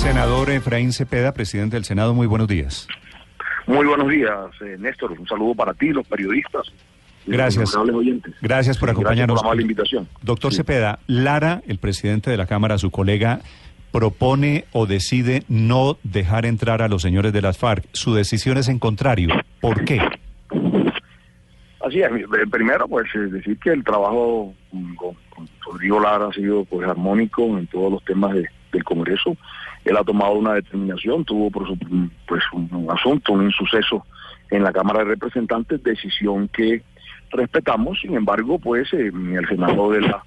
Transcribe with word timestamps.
Senador 0.00 0.50
Efraín 0.50 0.92
Cepeda, 0.92 1.32
presidente 1.32 1.76
del 1.76 1.84
Senado, 1.84 2.14
muy 2.14 2.26
buenos 2.26 2.48
días. 2.48 2.88
Muy 3.66 3.86
buenos 3.86 4.08
días, 4.08 4.32
eh, 4.62 4.76
Néstor. 4.78 5.12
Un 5.12 5.26
saludo 5.26 5.54
para 5.54 5.74
ti, 5.74 5.90
los 5.90 6.06
periodistas. 6.06 6.62
Gracias. 7.26 7.76
Gracias 8.40 8.78
por 8.78 8.88
acompañarnos. 8.90 9.34
Gracias 9.36 9.48
por 9.48 9.56
la 9.56 9.62
invitación. 9.62 10.08
Doctor 10.22 10.52
Sí. 10.52 10.56
Cepeda, 10.58 11.00
Lara, 11.06 11.60
el 11.68 11.78
presidente 11.78 12.30
de 12.30 12.38
la 12.38 12.46
Cámara, 12.46 12.78
su 12.78 12.90
colega, 12.90 13.40
propone 13.92 14.64
o 14.72 14.86
decide 14.86 15.42
no 15.48 15.98
dejar 16.02 16.46
entrar 16.46 16.80
a 16.80 16.88
los 16.88 17.02
señores 17.02 17.34
de 17.34 17.42
las 17.42 17.58
FARC. 17.58 17.84
Su 17.92 18.14
decisión 18.14 18.56
es 18.56 18.68
en 18.68 18.78
contrario. 18.78 19.28
¿Por 19.60 19.84
qué? 19.84 20.00
Así 21.86 22.00
es. 22.00 22.10
eh, 22.10 22.46
Primero, 22.50 22.88
pues 22.88 23.06
eh, 23.14 23.18
decir 23.18 23.58
que 23.58 23.70
el 23.70 23.84
trabajo 23.84 24.54
con, 24.96 25.14
con 25.28 25.46
Rodrigo 25.66 26.00
Lara 26.00 26.28
ha 26.28 26.32
sido 26.32 26.64
pues 26.64 26.88
armónico 26.88 27.42
en 27.58 27.66
todos 27.66 27.92
los 27.92 28.04
temas 28.04 28.32
de- 28.34 28.48
del 28.72 28.84
Congreso. 28.84 29.36
Él 29.84 29.96
ha 29.96 30.04
tomado 30.04 30.32
una 30.34 30.54
determinación, 30.54 31.24
tuvo 31.24 31.50
por 31.50 31.66
su- 31.66 31.78
pues 32.26 32.42
un, 32.52 32.68
un 32.72 32.90
asunto, 32.90 33.32
un 33.32 33.50
suceso 33.52 34.04
en 34.50 34.62
la 34.62 34.72
Cámara 34.72 35.00
de 35.00 35.06
Representantes, 35.06 35.82
decisión 35.82 36.48
que 36.48 36.82
respetamos. 37.30 38.00
Sin 38.00 38.14
embargo, 38.14 38.58
pues 38.58 38.92
eh, 38.92 39.06
en 39.08 39.36
el 39.36 39.46
Senado 39.48 39.90
de 39.92 40.00
la 40.02 40.22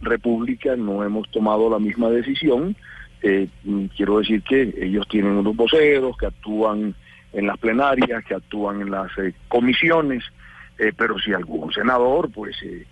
República 0.00 0.76
no 0.76 1.02
hemos 1.04 1.28
tomado 1.30 1.68
la 1.70 1.78
misma 1.78 2.08
decisión. 2.10 2.76
Eh, 3.22 3.48
quiero 3.96 4.18
decir 4.18 4.42
que 4.42 4.74
ellos 4.80 5.06
tienen 5.08 5.32
unos 5.32 5.56
voceros 5.56 6.16
que 6.16 6.26
actúan 6.26 6.94
en 7.32 7.46
las 7.46 7.58
plenarias, 7.58 8.24
que 8.24 8.34
actúan 8.34 8.80
en 8.82 8.90
las 8.90 9.10
eh, 9.18 9.32
comisiones, 9.48 10.22
eh, 10.78 10.92
pero 10.96 11.18
si 11.18 11.32
algún 11.32 11.72
senador 11.72 12.30
pues 12.30 12.54
eh, 12.62 12.86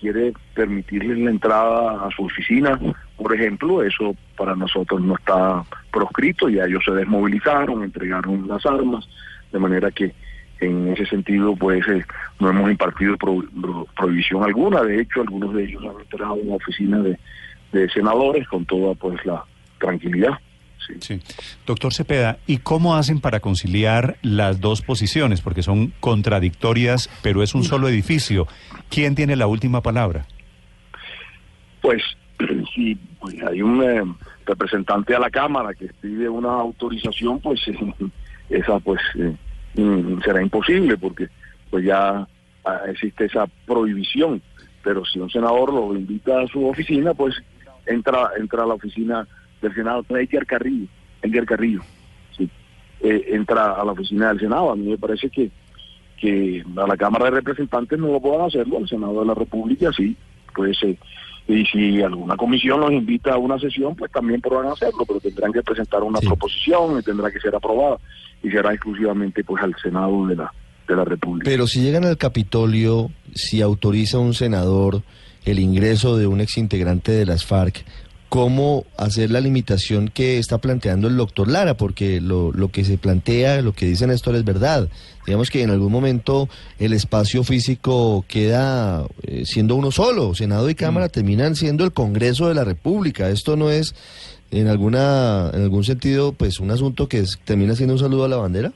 quiere 0.00 0.32
permitirles 0.54 1.18
la 1.18 1.30
entrada 1.30 2.06
a 2.06 2.10
su 2.14 2.24
oficina, 2.24 2.78
por 3.16 3.34
ejemplo, 3.34 3.82
eso 3.82 4.14
para 4.36 4.54
nosotros 4.54 5.00
no 5.00 5.14
está 5.16 5.64
proscrito, 5.90 6.48
ya 6.48 6.64
ellos 6.64 6.82
se 6.84 6.92
desmovilizaron, 6.92 7.82
entregaron 7.82 8.46
las 8.48 8.64
armas, 8.64 9.08
de 9.52 9.58
manera 9.58 9.90
que 9.90 10.14
en 10.60 10.88
ese 10.88 11.06
sentido 11.06 11.54
pues 11.56 11.86
eh, 11.88 12.04
no 12.40 12.50
hemos 12.50 12.70
impartido 12.70 13.16
pro- 13.16 13.44
pro- 13.60 13.86
prohibición 13.96 14.42
alguna, 14.44 14.82
de 14.82 15.00
hecho 15.00 15.20
algunos 15.22 15.54
de 15.54 15.64
ellos 15.64 15.82
han 15.84 16.00
entrado 16.00 16.36
en 16.40 16.48
la 16.48 16.54
oficina 16.56 16.98
de, 16.98 17.18
de 17.72 17.88
senadores 17.90 18.46
con 18.48 18.64
toda 18.64 18.94
pues 18.94 19.24
la 19.24 19.44
tranquilidad. 19.78 20.38
Sí. 20.88 20.94
Sí. 21.00 21.20
Doctor 21.66 21.92
Cepeda, 21.92 22.38
¿y 22.46 22.58
cómo 22.58 22.96
hacen 22.96 23.20
para 23.20 23.40
conciliar 23.40 24.16
las 24.22 24.60
dos 24.60 24.80
posiciones? 24.82 25.42
Porque 25.42 25.62
son 25.62 25.92
contradictorias, 26.00 27.10
pero 27.22 27.42
es 27.42 27.54
un 27.54 27.64
solo 27.64 27.88
edificio. 27.88 28.46
¿Quién 28.88 29.14
tiene 29.14 29.36
la 29.36 29.46
última 29.46 29.82
palabra? 29.82 30.26
Pues 31.82 32.02
si 32.74 32.98
hay 33.46 33.62
un 33.62 33.82
eh, 33.82 34.02
representante 34.46 35.14
a 35.14 35.18
la 35.18 35.30
Cámara 35.30 35.74
que 35.74 35.90
pide 36.00 36.28
una 36.28 36.52
autorización, 36.54 37.40
pues 37.40 37.60
eh, 37.68 37.94
esa 38.50 38.78
pues 38.80 39.00
eh, 39.16 39.36
será 40.24 40.42
imposible 40.42 40.96
porque 40.96 41.28
pues 41.70 41.84
ya 41.84 42.26
ah, 42.64 42.80
existe 42.88 43.26
esa 43.26 43.46
prohibición. 43.66 44.42
Pero 44.82 45.04
si 45.04 45.18
un 45.18 45.28
senador 45.28 45.72
lo 45.72 45.94
invita 45.94 46.40
a 46.40 46.46
su 46.46 46.66
oficina, 46.66 47.12
pues 47.12 47.34
entra 47.86 48.30
entra 48.38 48.62
a 48.62 48.66
la 48.66 48.74
oficina 48.74 49.26
del 49.62 49.74
Senado, 49.74 50.04
Edgar 50.10 50.46
Carrillo, 50.46 50.86
Edgar 51.22 51.44
Carrillo, 51.46 51.80
sí, 52.36 52.48
eh, 53.00 53.26
entra 53.32 53.72
a 53.72 53.84
la 53.84 53.92
oficina 53.92 54.28
del 54.28 54.40
Senado. 54.40 54.70
A 54.72 54.76
mí 54.76 54.88
me 54.88 54.98
parece 54.98 55.28
que 55.30 55.50
que 56.20 56.64
a 56.76 56.86
la 56.88 56.96
Cámara 56.96 57.26
de 57.26 57.30
Representantes 57.30 57.96
no 57.96 58.08
lo 58.08 58.20
puedan 58.20 58.44
hacerlo, 58.46 58.78
al 58.78 58.88
Senado 58.88 59.20
de 59.20 59.26
la 59.26 59.34
República 59.34 59.92
sí, 59.96 60.16
pues 60.52 60.76
eh, 60.82 60.98
y 61.46 61.64
si 61.66 62.02
alguna 62.02 62.36
comisión 62.36 62.80
los 62.80 62.90
invita 62.92 63.34
a 63.34 63.38
una 63.38 63.56
sesión, 63.58 63.94
pues 63.94 64.10
también 64.10 64.40
podrán 64.40 64.66
hacerlo, 64.72 65.04
pero 65.06 65.20
tendrán 65.20 65.52
que 65.52 65.62
presentar 65.62 66.02
una 66.02 66.18
Sí. 66.18 66.26
proposición 66.26 66.98
y 66.98 67.02
tendrá 67.02 67.30
que 67.30 67.38
ser 67.38 67.54
aprobada 67.54 67.98
y 68.42 68.50
será 68.50 68.74
exclusivamente 68.74 69.44
pues 69.44 69.62
al 69.62 69.74
Senado 69.80 70.26
de 70.26 70.34
la 70.36 70.52
de 70.88 70.96
la 70.96 71.04
República. 71.04 71.48
Pero 71.48 71.66
si 71.68 71.82
llegan 71.82 72.04
al 72.04 72.16
Capitolio, 72.16 73.10
si 73.34 73.60
autoriza 73.62 74.18
un 74.18 74.34
senador 74.34 75.02
el 75.44 75.58
ingreso 75.60 76.16
de 76.16 76.26
un 76.26 76.40
exintegrante 76.40 77.12
de 77.12 77.26
las 77.26 77.44
FARC, 77.46 77.84
¿cómo 78.28 78.84
hacer 78.96 79.30
la 79.30 79.40
limitación 79.40 80.08
que 80.08 80.38
está 80.38 80.58
planteando 80.58 81.08
el 81.08 81.16
doctor 81.16 81.48
Lara? 81.48 81.74
Porque 81.76 82.20
lo, 82.20 82.52
lo 82.52 82.70
que 82.70 82.84
se 82.84 82.98
plantea, 82.98 83.62
lo 83.62 83.72
que 83.72 83.86
dice 83.86 84.06
Néstor 84.06 84.34
es 84.36 84.44
verdad. 84.44 84.88
Digamos 85.26 85.50
que 85.50 85.62
en 85.62 85.70
algún 85.70 85.92
momento 85.92 86.48
el 86.78 86.92
espacio 86.92 87.44
físico 87.44 88.24
queda 88.28 89.06
eh, 89.22 89.44
siendo 89.44 89.74
uno 89.76 89.90
solo. 89.90 90.34
Senado 90.34 90.68
y 90.70 90.74
Cámara 90.74 91.08
terminan 91.08 91.54
siendo 91.56 91.84
el 91.84 91.92
Congreso 91.92 92.48
de 92.48 92.54
la 92.54 92.64
República. 92.64 93.28
Esto 93.30 93.56
no 93.56 93.70
es, 93.70 93.94
en 94.50 94.68
alguna 94.68 95.50
en 95.52 95.62
algún 95.62 95.84
sentido, 95.84 96.32
pues 96.32 96.60
un 96.60 96.70
asunto 96.70 97.08
que 97.08 97.20
es- 97.20 97.38
termina 97.44 97.74
siendo 97.74 97.94
un 97.94 98.00
saludo 98.00 98.24
a 98.24 98.28
la 98.28 98.36
bandera. 98.36 98.72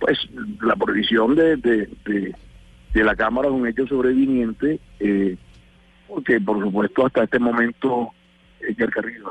pues 0.00 0.18
la 0.62 0.76
prohibición 0.76 1.34
de, 1.34 1.56
de, 1.56 1.88
de, 2.06 2.34
de 2.94 3.04
la 3.04 3.16
Cámara 3.16 3.48
es 3.48 3.54
un 3.54 3.66
hecho 3.66 3.86
sobreviniente, 3.86 4.78
eh, 5.00 5.36
porque 6.08 6.40
por 6.40 6.60
supuesto 6.62 7.06
hasta 7.06 7.24
este 7.24 7.38
momento 7.38 8.10
Edgar 8.60 8.90
Carrillo 8.90 9.30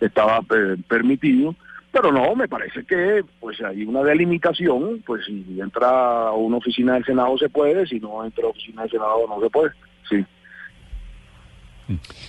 estaba 0.00 0.40
eh, 0.50 0.76
permitido, 0.88 1.54
pero 1.92 2.12
no, 2.12 2.34
me 2.34 2.48
parece 2.48 2.84
que 2.84 3.24
pues 3.40 3.60
hay 3.62 3.84
una 3.84 4.02
delimitación, 4.02 5.02
pues 5.06 5.24
si 5.24 5.60
entra 5.60 6.28
a 6.28 6.32
una 6.32 6.58
oficina 6.58 6.94
del 6.94 7.04
Senado 7.04 7.38
se 7.38 7.48
puede, 7.48 7.86
si 7.86 8.00
no 8.00 8.24
entra 8.24 8.42
a 8.42 8.46
la 8.46 8.50
oficina 8.50 8.82
del 8.82 8.90
Senado 8.90 9.26
no 9.28 9.40
se 9.40 9.50
puede, 9.50 9.72
sí. 10.10 10.24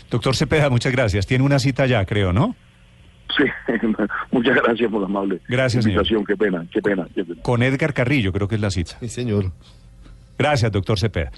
Doctor 0.10 0.36
Cepeda, 0.36 0.70
muchas 0.70 0.92
gracias. 0.92 1.26
Tiene 1.26 1.44
una 1.44 1.58
cita 1.58 1.88
ya, 1.88 2.06
creo, 2.06 2.32
¿no? 2.32 2.56
Sí, 3.36 3.44
muchas 4.32 4.56
gracias 4.56 4.90
por 4.90 5.02
la 5.02 5.08
amable 5.08 5.42
Gracias, 5.50 5.84
señor. 5.84 6.06
invitación, 6.06 6.26
qué 6.26 6.38
pena, 6.38 6.66
qué 6.72 6.82
pena, 6.82 7.08
qué 7.14 7.26
pena. 7.26 7.42
Con 7.42 7.62
Edgar 7.62 7.94
Carrillo, 7.94 8.32
creo 8.32 8.48
que 8.48 8.56
es 8.56 8.62
la 8.62 8.72
cita. 8.72 8.98
Sí, 9.00 9.10
señor. 9.10 9.52
Gracias, 10.38 10.72
doctor 10.72 11.00
Cepeda. 11.00 11.32